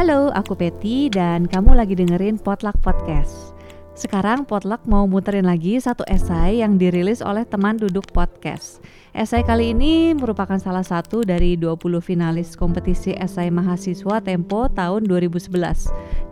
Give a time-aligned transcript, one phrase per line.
[0.00, 3.52] Halo, aku Peti dan kamu lagi dengerin Potluck Podcast.
[3.92, 8.80] Sekarang Potluck mau muterin lagi satu esai yang dirilis oleh teman duduk podcast.
[9.12, 15.52] Esai kali ini merupakan salah satu dari 20 finalis kompetisi esai mahasiswa Tempo tahun 2011.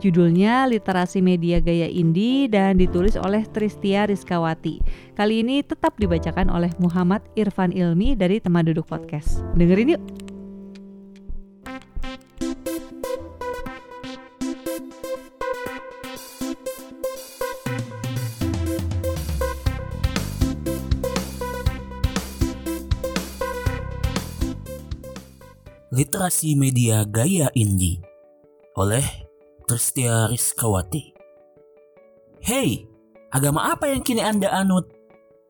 [0.01, 4.81] Judulnya Literasi Media Gaya Indie dan ditulis oleh Tristia Rizkawati.
[5.13, 9.45] Kali ini tetap dibacakan oleh Muhammad Irfan Ilmi dari teman duduk podcast.
[9.61, 10.28] Dengerin yuk!
[25.99, 27.99] Literasi Media Gaya Indie
[28.79, 29.03] oleh
[29.67, 31.11] Tristia Rizkawati.
[32.39, 32.87] Hey,
[33.35, 34.95] agama apa yang kini Anda anut?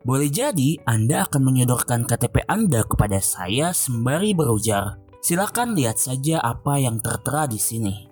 [0.08, 4.96] Boleh jadi Anda akan menyodorkan KTP Anda kepada saya sembari berujar.
[5.20, 8.08] Silakan lihat saja apa yang tertera di sini.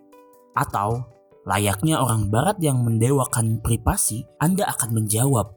[0.53, 1.09] Atau
[1.49, 5.57] layaknya orang barat yang mendewakan privasi, Anda akan menjawab,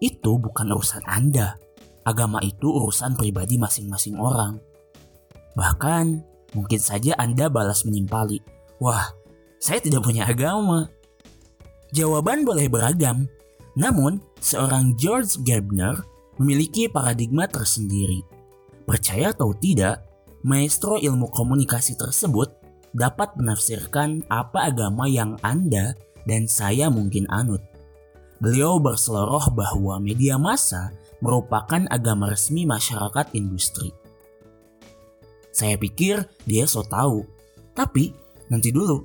[0.00, 1.60] itu bukan urusan Anda.
[2.08, 4.75] Agama itu urusan pribadi masing-masing orang.
[5.56, 6.06] Bahkan,
[6.52, 8.44] mungkin saja Anda balas menimpali.
[8.78, 9.08] Wah,
[9.56, 10.92] saya tidak punya agama.
[11.96, 13.24] Jawaban boleh beragam,
[13.72, 15.96] namun seorang George Gerbner
[16.36, 18.20] memiliki paradigma tersendiri.
[18.84, 20.04] Percaya atau tidak,
[20.44, 22.52] maestro ilmu komunikasi tersebut
[22.92, 25.96] dapat menafsirkan apa agama yang Anda
[26.28, 27.60] dan saya mungkin anut.
[28.36, 30.92] Beliau berseloroh bahwa media massa
[31.24, 33.92] merupakan agama resmi masyarakat industri.
[35.56, 37.24] Saya pikir dia so tahu.
[37.72, 38.12] Tapi
[38.52, 39.00] nanti dulu.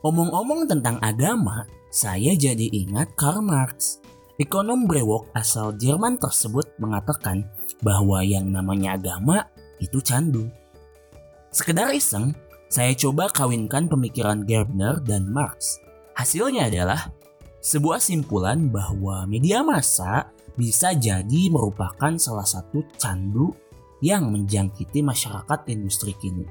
[0.00, 4.00] Omong-omong tentang agama, saya jadi ingat Karl Marx.
[4.40, 7.44] Ekonom brewok asal Jerman tersebut mengatakan
[7.84, 9.44] bahwa yang namanya agama
[9.76, 10.48] itu candu.
[11.52, 12.32] Sekedar iseng,
[12.72, 15.80] saya coba kawinkan pemikiran Gerbner dan Marx.
[16.16, 17.12] Hasilnya adalah
[17.60, 23.52] sebuah simpulan bahwa media massa bisa jadi merupakan salah satu candu
[24.06, 26.46] yang menjangkiti masyarakat industri kini.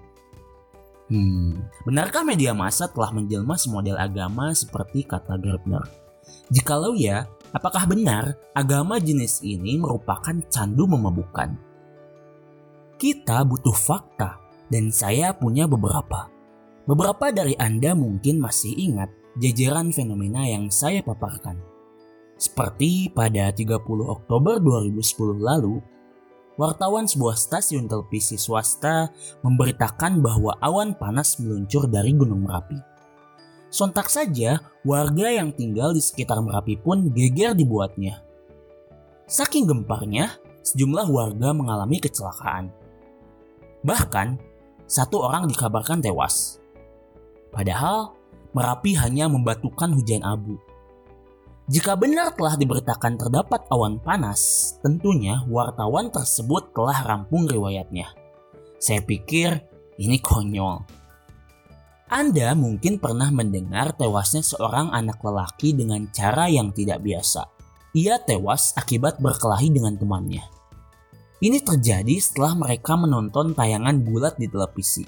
[1.06, 5.86] Hmm, benarkah media massa telah menjelma semodel agama seperti kata Gerbner?
[6.50, 11.56] Jikalau ya, apakah benar agama jenis ini merupakan candu memabukkan?
[12.98, 16.28] Kita butuh fakta dan saya punya beberapa.
[16.90, 21.58] Beberapa dari Anda mungkin masih ingat jajaran fenomena yang saya paparkan.
[22.36, 25.80] Seperti pada 30 Oktober 2010 lalu,
[26.56, 29.12] wartawan sebuah stasiun televisi swasta
[29.44, 32.80] memberitakan bahwa awan panas meluncur dari Gunung Merapi.
[33.72, 38.24] Sontak saja, warga yang tinggal di sekitar Merapi pun geger dibuatnya.
[39.28, 40.32] Saking gemparnya,
[40.64, 42.72] sejumlah warga mengalami kecelakaan.
[43.84, 44.40] Bahkan,
[44.88, 46.64] satu orang dikabarkan tewas.
[47.52, 48.16] Padahal,
[48.56, 50.56] Merapi hanya membatukan hujan abu.
[51.66, 58.14] Jika benar telah diberitakan terdapat awan panas, tentunya wartawan tersebut telah rampung riwayatnya.
[58.78, 59.66] Saya pikir
[59.98, 60.86] ini konyol.
[62.06, 67.50] Anda mungkin pernah mendengar tewasnya seorang anak lelaki dengan cara yang tidak biasa.
[67.98, 70.46] Ia tewas akibat berkelahi dengan temannya.
[71.42, 75.02] Ini terjadi setelah mereka menonton tayangan gulat di televisi.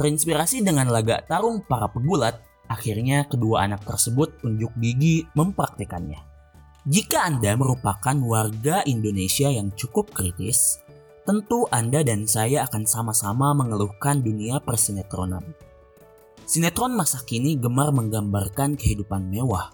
[0.00, 6.20] Terinspirasi dengan laga tarung para pegulat, Akhirnya kedua anak tersebut unjuk gigi mempraktikannya.
[6.88, 10.80] Jika Anda merupakan warga Indonesia yang cukup kritis,
[11.28, 15.44] tentu Anda dan saya akan sama-sama mengeluhkan dunia persinetronan.
[16.48, 19.68] Sinetron masa kini gemar menggambarkan kehidupan mewah.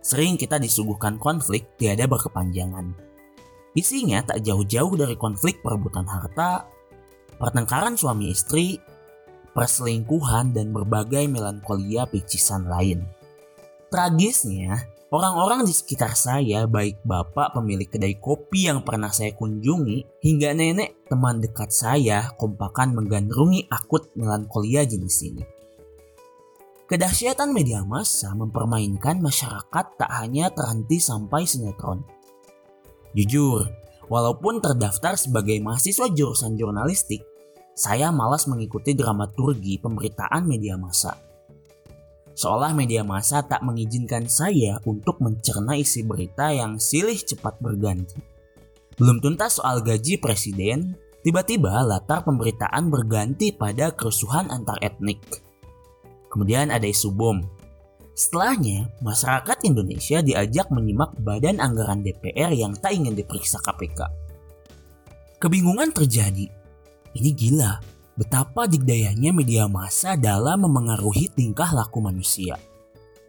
[0.00, 2.96] Sering kita disuguhkan konflik tiada berkepanjangan.
[3.76, 6.64] Isinya tak jauh-jauh dari konflik perebutan harta,
[7.36, 8.80] pertengkaran suami istri,
[9.52, 13.06] perselingkuhan, dan berbagai melankolia picisan lain.
[13.90, 20.54] Tragisnya, orang-orang di sekitar saya, baik bapak pemilik kedai kopi yang pernah saya kunjungi, hingga
[20.54, 25.44] nenek teman dekat saya, kompakan menggandrungi akut melankolia jenis ini.
[26.90, 32.02] Kedahsyatan media massa mempermainkan masyarakat tak hanya terhenti sampai sinetron.
[33.14, 33.70] Jujur,
[34.10, 37.22] walaupun terdaftar sebagai mahasiswa jurusan jurnalistik,
[37.74, 41.16] saya malas mengikuti dramaturgi pemberitaan media massa.
[42.36, 48.16] Seolah media massa tak mengizinkan saya untuk mencerna isi berita yang silih cepat berganti.
[48.96, 55.20] Belum tuntas soal gaji presiden, tiba-tiba latar pemberitaan berganti pada kerusuhan antar etnik.
[56.32, 57.42] Kemudian ada isu bom.
[58.16, 64.00] Setelahnya, masyarakat Indonesia diajak menyimak badan anggaran DPR yang tak ingin diperiksa KPK.
[65.40, 66.59] Kebingungan terjadi
[67.14, 67.80] ini gila.
[68.20, 72.60] betapa dikdayanya media massa dalam memengaruhi tingkah laku manusia.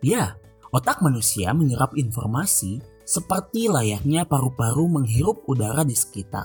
[0.03, 0.35] Ya,
[0.67, 6.43] otak manusia menyerap informasi seperti layaknya paru-paru menghirup udara di sekitar.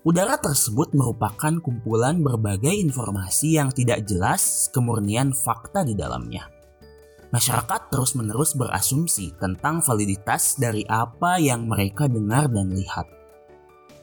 [0.00, 6.48] Udara tersebut merupakan kumpulan berbagai informasi yang tidak jelas kemurnian fakta di dalamnya.
[7.36, 13.21] Masyarakat terus-menerus berasumsi tentang validitas dari apa yang mereka dengar dan lihat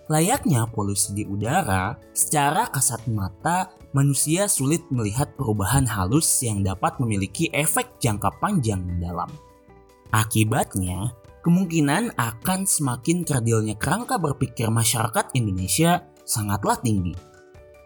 [0.10, 7.46] Layaknya polusi di udara, secara kasat mata manusia sulit melihat perubahan halus yang dapat memiliki
[7.54, 9.30] efek jangka panjang mendalam.
[10.10, 11.14] Akibatnya,
[11.46, 17.14] kemungkinan akan semakin kerdilnya kerangka berpikir masyarakat Indonesia sangatlah tinggi.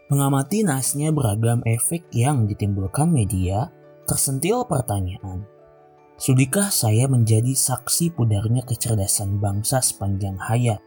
[0.08, 3.68] Mengamati nasnya beragam efek yang ditimbulkan media,
[4.08, 5.44] tersentil pertanyaan.
[6.16, 10.80] Sudikah saya menjadi saksi pudarnya kecerdasan bangsa sepanjang hayat?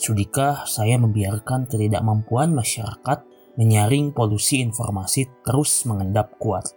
[0.00, 3.20] Sudikah saya membiarkan ketidakmampuan masyarakat
[3.60, 6.72] menyaring polusi informasi terus mengendap kuat?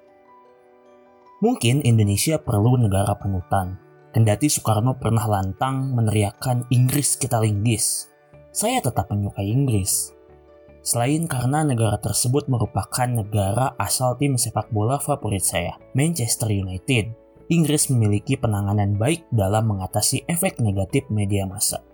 [1.39, 3.79] Mungkin Indonesia perlu negara panutan.
[4.11, 8.11] Kendati Soekarno pernah lantang meneriakkan Inggris kita linggis.
[8.51, 10.11] Saya tetap menyukai Inggris.
[10.83, 17.15] Selain karena negara tersebut merupakan negara asal tim sepak bola favorit saya, Manchester United,
[17.47, 21.92] Inggris memiliki penanganan baik dalam mengatasi efek negatif media massa.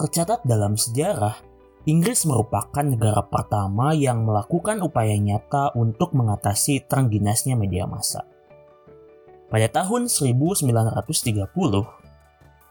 [0.00, 1.36] Tercatat dalam sejarah,
[1.84, 8.24] Inggris merupakan negara pertama yang melakukan upaya nyata untuk mengatasi terengginasnya media massa.
[9.52, 11.04] Pada tahun 1930,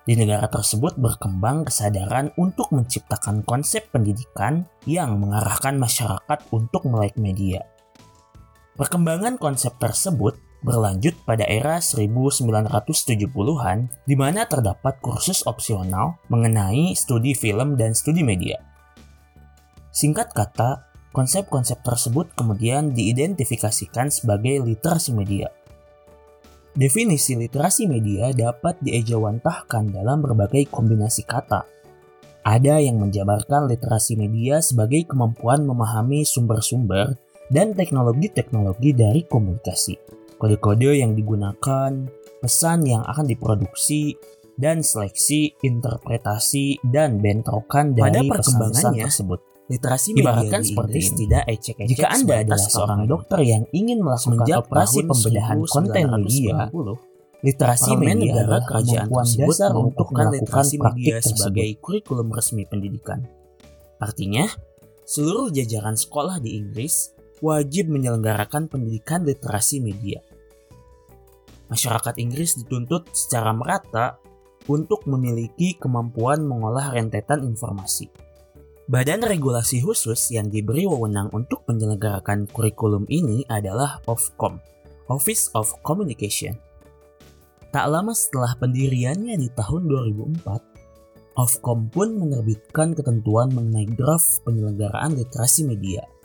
[0.10, 7.62] di negara tersebut berkembang kesadaran untuk menciptakan konsep pendidikan yang mengarahkan masyarakat untuk melek media.
[8.74, 17.80] Perkembangan konsep tersebut berlanjut pada era 1970-an di mana terdapat kursus opsional mengenai studi film
[17.80, 18.60] dan studi media.
[19.90, 25.50] Singkat kata, konsep-konsep tersebut kemudian diidentifikasikan sebagai literasi media.
[26.78, 31.66] Definisi literasi media dapat diejawantahkan dalam berbagai kombinasi kata.
[32.46, 37.20] Ada yang menjabarkan literasi media sebagai kemampuan memahami sumber-sumber
[37.52, 41.92] dan teknologi-teknologi dari komunikasi kode-kode yang digunakan,
[42.40, 44.16] pesan yang akan diproduksi,
[44.60, 49.40] dan seleksi, interpretasi, dan bentrokan dari pesan-pesan tersebut.
[49.70, 51.18] Literasi Ibaratkan seperti ini.
[51.24, 56.74] tidak ecek-ecek Jika Anda adalah seorang dokter yang ingin melakukan operasi pembedahan konten media,
[57.46, 63.22] literasi media negara kerajaan tersebut dasar untuk melakukan media sebagai kurikulum resmi pendidikan.
[64.02, 64.50] Artinya,
[65.06, 67.14] seluruh jajaran sekolah di Inggris
[67.46, 70.18] wajib menyelenggarakan pendidikan literasi media
[71.70, 74.18] masyarakat Inggris dituntut secara merata
[74.68, 78.10] untuk memiliki kemampuan mengolah rentetan informasi.
[78.90, 84.58] Badan regulasi khusus yang diberi wewenang untuk menyelenggarakan kurikulum ini adalah Ofcom,
[85.08, 86.58] Office of Communication.
[87.70, 89.86] Tak lama setelah pendiriannya di tahun
[90.42, 96.02] 2004, Ofcom pun menerbitkan ketentuan mengenai draft penyelenggaraan literasi media–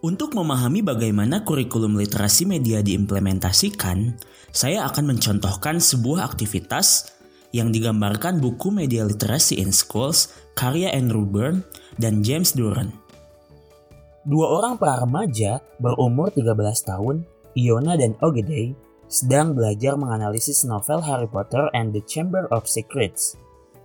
[0.00, 4.16] untuk memahami bagaimana kurikulum literasi media diimplementasikan,
[4.48, 7.12] saya akan mencontohkan sebuah aktivitas
[7.52, 11.66] yang digambarkan buku Media Literacy in Schools karya Andrew Byrne
[12.00, 12.94] dan James Duran.
[14.24, 16.48] Dua orang para remaja berumur 13
[16.84, 17.24] tahun,
[17.56, 18.72] Iona dan Ogedei,
[19.10, 23.34] sedang belajar menganalisis novel Harry Potter and the Chamber of Secrets.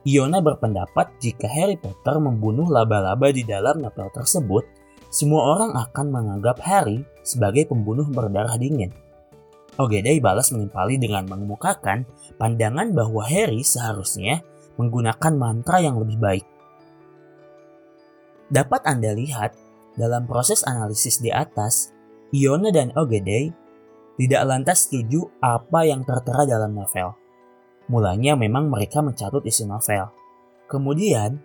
[0.05, 4.74] Iona berpendapat jika Harry Potter membunuh laba-laba di dalam novel tersebut,
[5.15, 8.91] semua orang akan menganggap Harry sebagai pembunuh berdarah dingin.
[9.79, 12.03] Ogedei balas menimpali dengan mengemukakan
[12.35, 14.43] pandangan bahwa Harry seharusnya
[14.75, 16.45] menggunakan mantra yang lebih baik.
[18.51, 19.55] Dapat Anda lihat,
[19.95, 21.95] dalam proses analisis di atas,
[22.35, 23.55] Iona dan Ogedei
[24.19, 27.15] tidak lantas setuju apa yang tertera dalam novel.
[27.87, 30.11] Mulanya memang mereka mencatut isi novel.
[30.67, 31.39] Kemudian,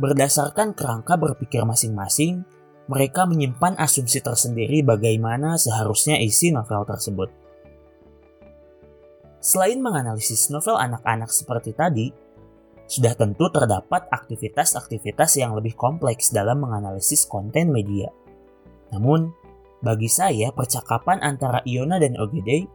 [0.00, 2.48] berdasarkan kerangka berpikir masing-masing,
[2.90, 7.30] mereka menyimpan asumsi tersendiri bagaimana seharusnya isi novel tersebut.
[9.38, 12.10] Selain menganalisis novel anak-anak seperti tadi,
[12.90, 18.10] sudah tentu terdapat aktivitas-aktivitas yang lebih kompleks dalam menganalisis konten media.
[18.90, 19.30] Namun,
[19.78, 22.66] bagi saya percakapan antara Iona dan Ogede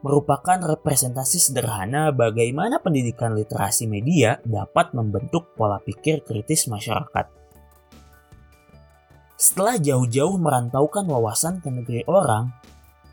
[0.00, 7.39] merupakan representasi sederhana bagaimana pendidikan literasi media dapat membentuk pola pikir kritis masyarakat.
[9.40, 12.52] Setelah jauh-jauh merantaukan wawasan ke negeri orang,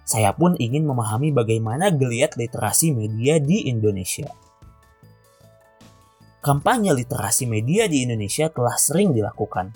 [0.04, 4.28] saya pun ingin memahami bagaimana geliat literasi media di Indonesia.
[6.44, 9.72] Kampanye literasi media di Indonesia telah sering dilakukan.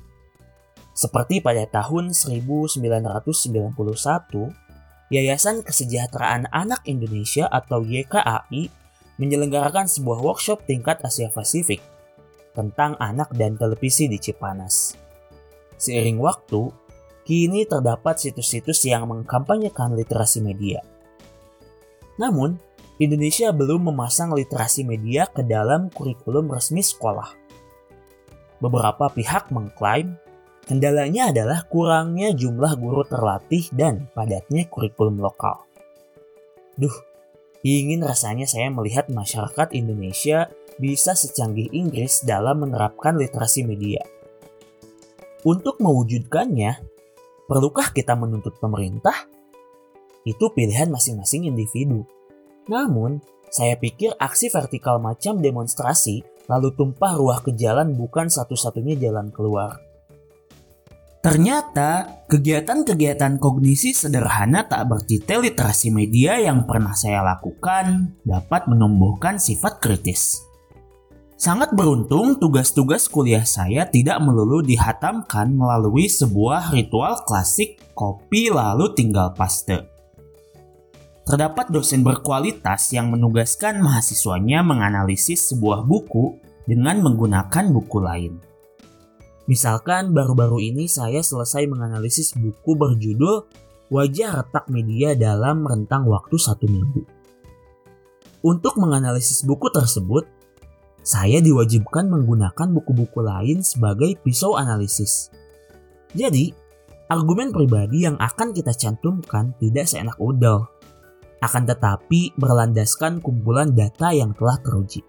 [0.92, 2.84] Seperti pada tahun 1991,
[5.08, 8.68] Yayasan Kesejahteraan Anak Indonesia atau YKAI
[9.16, 11.80] menyelenggarakan sebuah workshop tingkat Asia Pasifik
[12.52, 15.01] tentang anak dan televisi di Cipanas.
[15.82, 16.70] Seiring waktu,
[17.26, 20.86] kini terdapat situs-situs yang mengkampanyekan literasi media.
[22.22, 22.62] Namun,
[23.02, 27.34] Indonesia belum memasang literasi media ke dalam kurikulum resmi sekolah.
[28.62, 30.14] Beberapa pihak mengklaim
[30.70, 35.66] kendalanya adalah kurangnya jumlah guru terlatih dan padatnya kurikulum lokal.
[36.78, 36.94] Duh,
[37.66, 44.21] ingin rasanya saya melihat masyarakat Indonesia bisa secanggih Inggris dalam menerapkan literasi media.
[45.42, 46.72] Untuk mewujudkannya,
[47.50, 49.26] perlukah kita menuntut pemerintah?
[50.22, 52.06] Itu pilihan masing-masing individu.
[52.70, 53.18] Namun,
[53.50, 59.82] saya pikir aksi vertikal macam demonstrasi lalu tumpah ruah ke jalan bukan satu-satunya jalan keluar.
[61.26, 69.78] Ternyata, kegiatan-kegiatan kognisi sederhana tak bertitel literasi media yang pernah saya lakukan dapat menumbuhkan sifat
[69.78, 70.51] kritis.
[71.42, 79.34] Sangat beruntung tugas-tugas kuliah saya tidak melulu dihatamkan melalui sebuah ritual klasik kopi lalu tinggal
[79.34, 79.90] paste.
[81.26, 86.38] Terdapat dosen berkualitas yang menugaskan mahasiswanya menganalisis sebuah buku
[86.70, 88.38] dengan menggunakan buku lain.
[89.50, 93.50] Misalkan baru-baru ini saya selesai menganalisis buku berjudul
[93.90, 97.02] Wajah Retak Media dalam Rentang Waktu Satu Minggu.
[98.46, 100.41] Untuk menganalisis buku tersebut,
[101.02, 105.34] saya diwajibkan menggunakan buku-buku lain sebagai pisau analisis.
[106.14, 106.54] Jadi,
[107.10, 110.70] argumen pribadi yang akan kita cantumkan tidak seenak udel
[111.42, 115.02] akan tetapi berlandaskan kumpulan data yang telah teruji.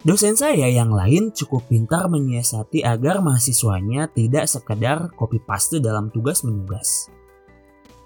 [0.00, 6.40] Dosen saya yang lain cukup pintar menyiasati agar mahasiswanya tidak sekedar copy paste dalam tugas
[6.40, 7.12] menugas.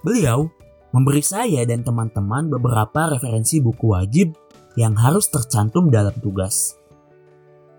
[0.02, 0.50] Beliau
[0.90, 4.34] memberi saya dan teman-teman beberapa referensi buku wajib
[4.74, 6.74] yang harus tercantum dalam tugas.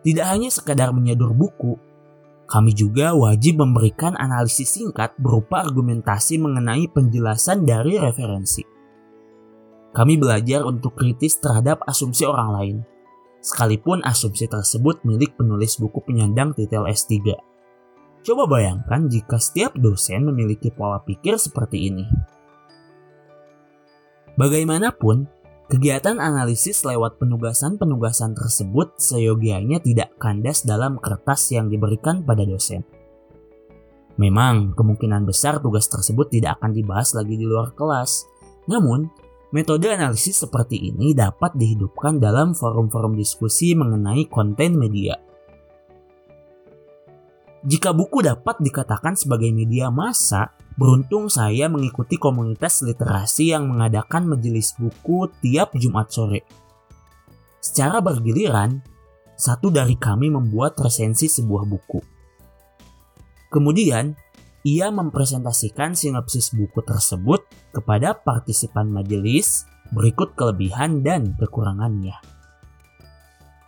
[0.06, 1.76] Tidak hanya sekedar menyedur buku,
[2.46, 8.62] kami juga wajib memberikan analisis singkat berupa argumentasi mengenai penjelasan dari referensi.
[9.96, 12.78] Kami belajar untuk kritis terhadap asumsi orang lain,
[13.42, 17.34] sekalipun asumsi tersebut milik penulis buku penyandang titel S3.
[18.22, 22.06] Coba bayangkan jika setiap dosen memiliki pola pikir seperti ini.
[24.36, 25.32] Bagaimanapun,
[25.66, 32.86] Kegiatan analisis lewat penugasan-penugasan tersebut seyogianya tidak kandas dalam kertas yang diberikan pada dosen.
[34.22, 38.30] Memang, kemungkinan besar tugas tersebut tidak akan dibahas lagi di luar kelas.
[38.70, 39.10] Namun,
[39.50, 45.18] metode analisis seperti ini dapat dihidupkan dalam forum-forum diskusi mengenai konten media.
[47.66, 54.76] Jika buku dapat dikatakan sebagai media massa, Beruntung saya mengikuti komunitas literasi yang mengadakan majelis
[54.76, 56.44] buku tiap Jumat sore.
[57.64, 58.84] Secara bergiliran,
[59.40, 62.04] satu dari kami membuat resensi sebuah buku.
[63.48, 64.20] Kemudian,
[64.68, 69.64] ia mempresentasikan sinopsis buku tersebut kepada partisipan majelis
[69.96, 72.20] berikut kelebihan dan kekurangannya.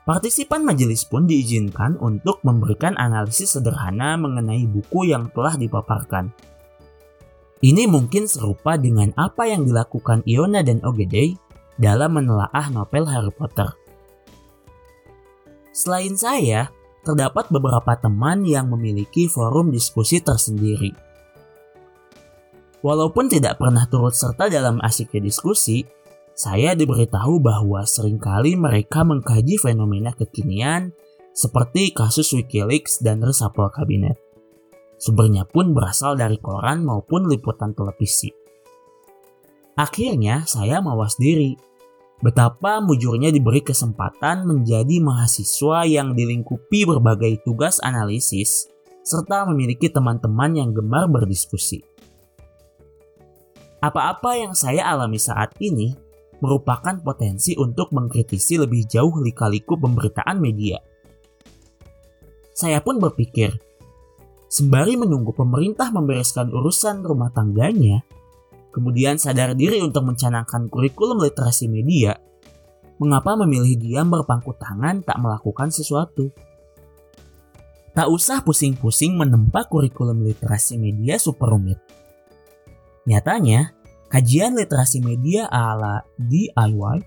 [0.08, 6.32] Partisipan majelis pun diizinkan untuk memberikan analisis sederhana mengenai buku yang telah dipaparkan
[7.66, 11.42] ini mungkin serupa dengan apa yang dilakukan Iona dan Ogede
[11.82, 13.74] dalam menelaah novel Harry Potter.
[15.74, 16.70] Selain saya,
[17.02, 20.94] terdapat beberapa teman yang memiliki forum diskusi tersendiri.
[22.86, 25.82] Walaupun tidak pernah turut serta dalam asiknya diskusi,
[26.38, 30.94] saya diberitahu bahwa sering kali mereka mengkaji fenomena kekinian
[31.34, 34.22] seperti kasus Wikileaks dan resapel kabinet.
[35.02, 38.30] Sumbernya pun berasal dari koran maupun liputan televisi.
[39.82, 41.58] Akhirnya saya mawas diri.
[42.22, 48.70] Betapa mujurnya diberi kesempatan menjadi mahasiswa yang dilingkupi berbagai tugas analisis
[49.02, 51.82] serta memiliki teman-teman yang gemar berdiskusi.
[53.82, 56.07] Apa-apa yang saya alami saat ini
[56.44, 60.78] merupakan potensi untuk mengkritisi lebih jauh lika-liku pemberitaan media.
[62.54, 63.54] Saya pun berpikir,
[64.48, 68.00] Sembari menunggu pemerintah membereskan urusan rumah tangganya,
[68.72, 72.16] kemudian sadar diri untuk mencanangkan kurikulum literasi media,
[72.96, 76.32] mengapa memilih diam berpangku tangan tak melakukan sesuatu?
[77.92, 81.84] Tak usah pusing-pusing menempa kurikulum literasi media super rumit.
[83.04, 83.77] Nyatanya,
[84.08, 86.98] kajian literasi media ala DIY,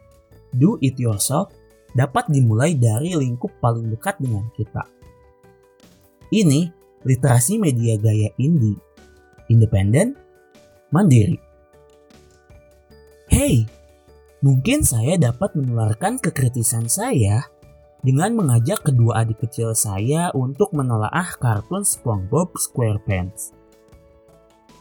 [0.56, 1.52] do it yourself,
[1.96, 4.86] dapat dimulai dari lingkup paling dekat dengan kita.
[6.30, 6.70] Ini
[7.02, 8.78] literasi media gaya indie,
[9.50, 10.14] independen,
[10.94, 11.38] mandiri.
[13.30, 13.66] Hey,
[14.42, 17.46] mungkin saya dapat menularkan kekritisan saya
[18.00, 23.59] dengan mengajak kedua adik kecil saya untuk menelaah kartun SpongeBob SquarePants.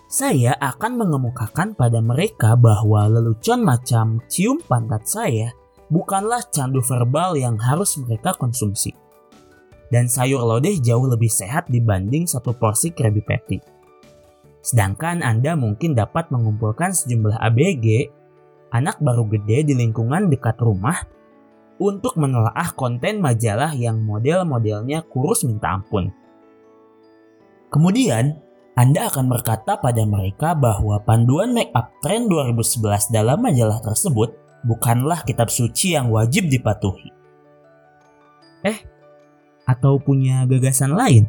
[0.09, 5.53] Saya akan mengemukakan pada mereka bahwa lelucon macam cium pantat saya
[5.85, 8.89] bukanlah candu verbal yang harus mereka konsumsi.
[9.93, 13.61] Dan sayur lodeh jauh lebih sehat dibanding satu porsi Krabby Patty.
[14.65, 18.09] Sedangkan Anda mungkin dapat mengumpulkan sejumlah ABG,
[18.73, 21.05] anak baru gede di lingkungan dekat rumah,
[21.77, 26.09] untuk menelaah konten majalah yang model-modelnya kurus minta ampun.
[27.69, 28.48] Kemudian,
[28.79, 34.31] anda akan berkata pada mereka bahwa panduan make up trend 2011 dalam majalah tersebut
[34.63, 37.11] bukanlah kitab suci yang wajib dipatuhi.
[38.63, 38.79] Eh,
[39.67, 41.27] atau punya gagasan lain?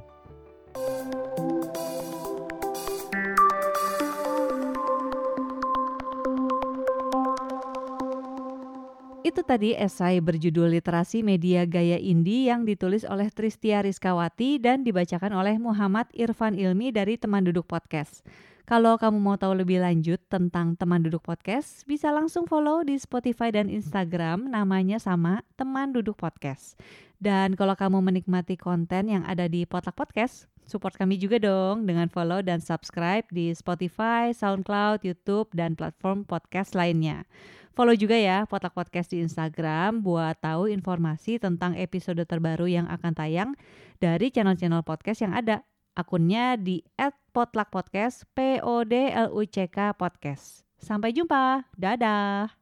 [9.50, 15.58] Tadi esai berjudul Literasi Media Gaya Indie yang ditulis oleh Tristia Rizkawati dan dibacakan oleh
[15.58, 18.22] Muhammad Irfan Ilmi dari Teman Duduk Podcast.
[18.62, 23.50] Kalau kamu mau tahu lebih lanjut tentang Teman Duduk Podcast, bisa langsung follow di Spotify
[23.50, 26.78] dan Instagram namanya sama Teman Duduk Podcast.
[27.18, 32.06] Dan kalau kamu menikmati konten yang ada di Potluck Podcast, support kami juga dong dengan
[32.06, 37.26] follow dan subscribe di Spotify, SoundCloud, YouTube, dan platform podcast lainnya.
[37.74, 43.12] Follow juga ya Potak Podcast di Instagram buat tahu informasi tentang episode terbaru yang akan
[43.14, 43.50] tayang
[43.98, 45.66] dari channel-channel podcast yang ada.
[45.98, 46.86] Akunnya di
[47.34, 50.62] @potlakpodcast, P O D L U C K podcast.
[50.80, 51.66] Sampai jumpa.
[51.76, 52.54] Dadah.